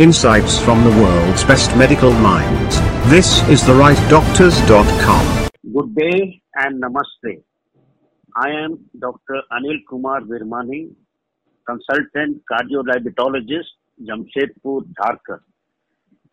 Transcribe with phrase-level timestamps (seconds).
[0.00, 2.76] Insights from the world's best medical minds.
[3.10, 5.50] This is therightdoctors.com.
[5.74, 7.42] Good day and namaste.
[8.34, 9.42] I am Dr.
[9.52, 10.94] Anil Kumar Virmani,
[11.66, 15.40] consultant cardiodiabetologist, Jamshedpur, Jharkhand.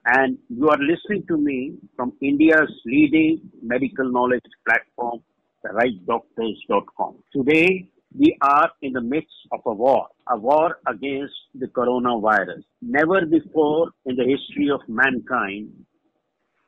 [0.05, 5.19] And you are listening to me from India's leading medical knowledge platform,
[5.65, 7.15] therightdoctors.com.
[7.33, 12.63] Today, we are in the midst of a war, a war against the coronavirus.
[12.81, 15.69] Never before in the history of mankind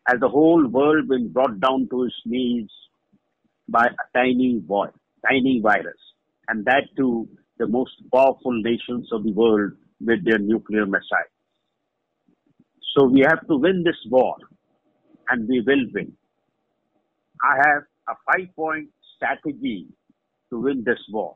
[0.08, 2.70] has the whole world been brought down to its knees
[3.68, 4.92] by a tiny voice,
[5.28, 6.00] tiny virus,
[6.48, 11.34] and that too the most powerful nations of the world with their nuclear missiles.
[12.96, 14.36] So we have to win this war,
[15.30, 16.14] and we will win.
[17.44, 19.88] I have a five-point strategy
[20.50, 21.36] to win this war.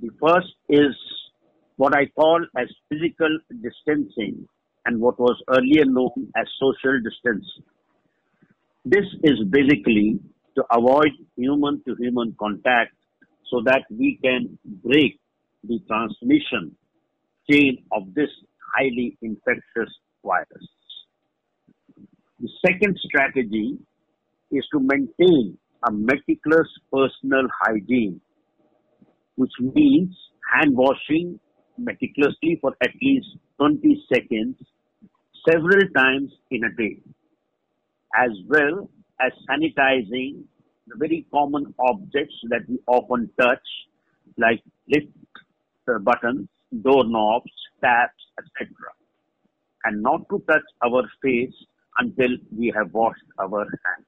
[0.00, 0.94] The first is
[1.76, 4.46] what I call as physical distancing
[4.86, 7.64] and what was earlier known as social distancing.
[8.84, 10.18] This is basically
[10.56, 12.94] to avoid human to human contact
[13.50, 15.18] so that we can break
[15.64, 16.74] the transmission
[17.50, 18.30] chain of this
[18.74, 19.92] highly infectious
[20.24, 20.68] virus.
[22.40, 23.76] The second strategy
[24.50, 28.20] is to maintain a meticulous personal hygiene,
[29.40, 30.14] which means
[30.52, 31.40] hand washing
[31.78, 34.56] meticulously for at least 20 seconds
[35.48, 36.96] several times in a day,
[38.14, 40.42] as well as sanitizing
[40.88, 43.66] the very common objects that we often touch,
[44.36, 45.06] like lift
[45.88, 46.46] uh, buttons,
[46.82, 47.50] doorknobs,
[47.82, 48.68] taps, etc.
[49.84, 51.54] And not to touch our face
[51.98, 54.06] until we have washed our hands.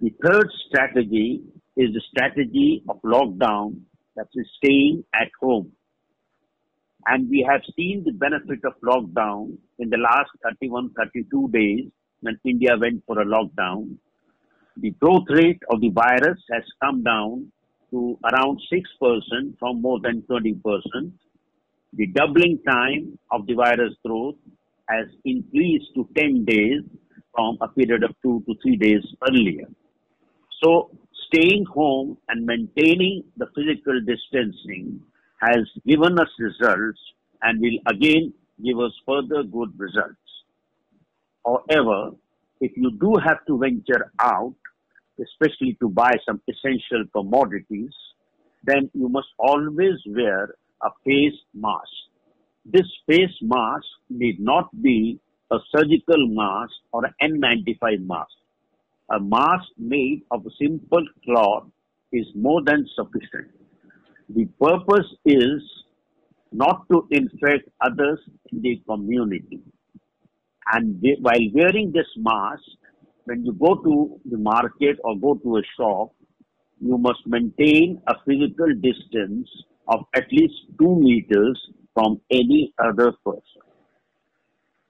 [0.00, 1.42] The third strategy
[1.76, 3.80] is the strategy of lockdown,
[4.16, 5.72] that is staying at home.
[7.06, 12.38] And we have seen the benefit of lockdown in the last 31, 32 days when
[12.44, 13.96] India went for a lockdown.
[14.76, 17.52] The growth rate of the virus has come down
[17.90, 20.60] to around 6% from more than 20%.
[21.92, 24.36] The doubling time of the virus growth
[24.88, 26.82] has increased to 10 days
[27.34, 29.66] from a period of two to three days earlier.
[30.62, 30.90] So
[31.26, 35.00] staying home and maintaining the physical distancing
[35.40, 36.98] has given us results
[37.42, 38.32] and will again
[38.64, 40.16] give us further good results.
[41.44, 42.12] However,
[42.60, 44.54] if you do have to venture out,
[45.20, 47.92] especially to buy some essential commodities,
[48.64, 51.92] then you must always wear a face mask.
[52.64, 55.20] This face mask need not be
[55.52, 58.32] a surgical mask or an N95 mask
[59.10, 61.66] a mask made of a simple cloth
[62.12, 63.50] is more than sufficient.
[64.28, 65.62] The purpose is
[66.52, 68.20] not to infect others
[68.50, 69.60] in the community.
[70.72, 72.62] And while wearing this mask,
[73.24, 76.12] when you go to the market or go to a shop,
[76.80, 79.48] you must maintain a physical distance
[79.88, 81.60] of at least two meters
[81.94, 83.62] from any other person.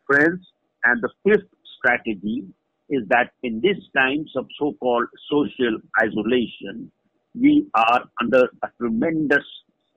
[0.06, 0.46] Friends,
[0.84, 1.48] and the fifth
[1.78, 2.44] strategy
[2.94, 6.90] is that in these times of so-called social isolation,
[7.34, 9.44] we are under a tremendous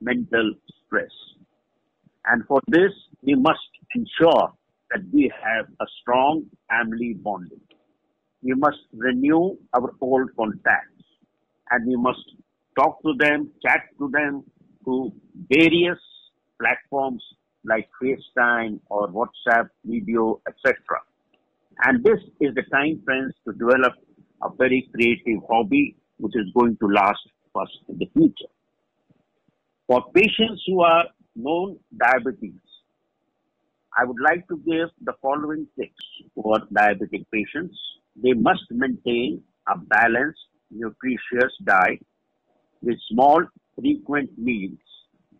[0.02, 0.54] mental
[0.86, 1.12] stress.
[2.26, 2.92] And for this,
[3.22, 4.54] we must ensure
[4.92, 7.62] that we have a strong family bonding.
[8.42, 11.04] We must renew our old contacts
[11.72, 12.24] and we must
[12.78, 14.44] talk to them, chat to them
[14.84, 15.12] through
[15.52, 16.00] various
[16.60, 17.24] platforms
[17.66, 20.76] like FaceTime or WhatsApp video, etc.
[21.86, 23.94] And this is the time, friends, to develop
[24.42, 27.20] a very creative hobby which is going to last
[27.56, 28.52] us in the future.
[29.88, 31.06] For patients who are
[31.36, 32.60] known diabetes,
[33.98, 36.06] I would like to give the following tips
[36.36, 37.78] for diabetic patients.
[38.22, 40.40] They must maintain a balanced,
[40.72, 42.06] nutritious diet
[42.82, 43.44] with small,
[43.80, 44.78] frequent meals,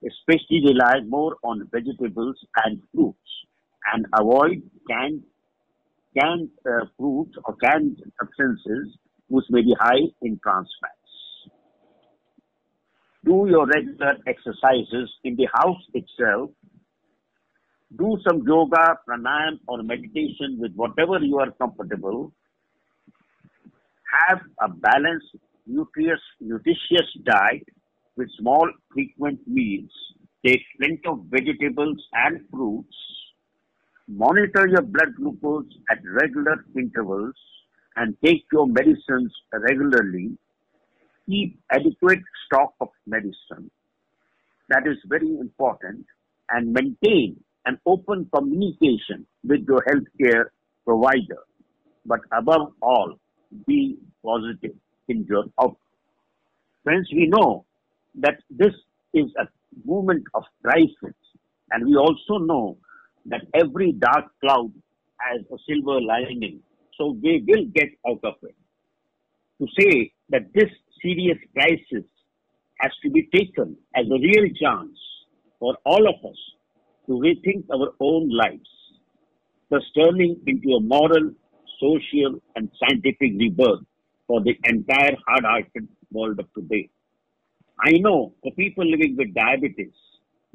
[0.08, 3.20] especially rely more on vegetables and fruits,
[3.94, 5.24] and avoid canned
[6.18, 8.98] canned uh, fruits or canned substances
[9.28, 10.94] which may be high in trans fats.
[13.26, 16.52] Do your regular exercises in the house itself.
[17.98, 22.34] Do some yoga, pranayam, or meditation with whatever you are comfortable.
[24.28, 25.36] Have a balanced,
[25.66, 27.68] nutritious, nutritious diet
[28.16, 29.92] with small, frequent meals.
[30.46, 32.96] Take plenty of vegetables and fruits
[34.08, 37.36] monitor your blood glucose at regular intervals
[37.96, 40.38] and take your medicines regularly.
[41.30, 43.70] Keep adequate stock of medicine.
[44.70, 46.06] That is very important
[46.50, 50.46] and maintain an open communication with your healthcare
[50.86, 51.44] provider.
[52.06, 53.16] But above all,
[53.66, 54.76] be positive
[55.10, 55.76] in your outcome.
[56.84, 57.66] Friends, we know
[58.16, 58.74] that this
[59.14, 59.48] is a
[59.86, 61.16] moment of crisis,
[61.72, 62.78] and we also know
[63.28, 64.72] that every dark cloud
[65.20, 66.62] has a silver lining.
[66.98, 68.56] So we will get out of it.
[69.60, 70.70] To say that this
[71.02, 72.06] serious crisis
[72.80, 74.98] has to be taken as a real chance
[75.60, 76.38] for all of us
[77.08, 78.70] to rethink our own lives,
[79.70, 81.32] thus turning into a moral,
[81.80, 83.82] social, and scientific rebirth
[84.28, 86.90] for the entire hard-hearted world of today.
[87.80, 89.94] I know for people living with diabetes,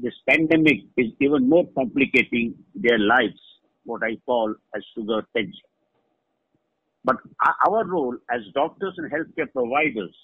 [0.02, 3.40] this pandemic is even more complicating their lives,
[3.84, 5.68] what I call as sugar tension.
[7.04, 7.16] But
[7.66, 10.14] our role as doctors and healthcare providers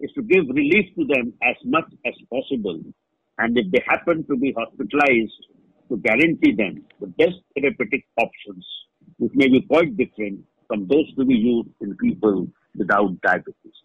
[0.00, 2.80] is to give relief to them as much as possible.
[3.38, 5.46] And if they happen to be hospitalized,
[5.88, 8.66] to guarantee them the best therapeutic options,
[9.18, 13.76] which may be quite different from those to be used in people without diabetes.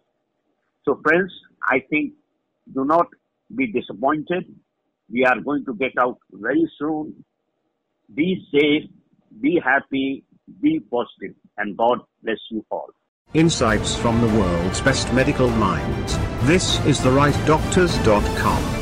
[0.85, 1.31] So, friends,
[1.63, 2.13] I think
[2.73, 3.07] do not
[3.55, 4.45] be disappointed.
[5.11, 7.23] We are going to get out very soon.
[8.13, 8.89] Be safe,
[9.41, 10.23] be happy,
[10.61, 12.89] be positive, and God bless you all.
[13.33, 16.17] Insights from the world's best medical minds.
[16.43, 18.76] This is therightdoctors.com.